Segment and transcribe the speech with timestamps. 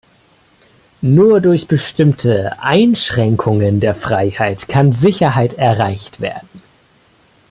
[1.03, 6.49] Nur durch bestimmte Einschränkungen der Freiheit kann Sicherheit erreicht werden.